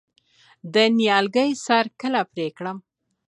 د 0.73 0.75
نیالګي 0.97 1.49
سر 1.65 1.85
کله 2.01 2.21
پرې 2.31 2.47
کړم؟ 2.57 2.77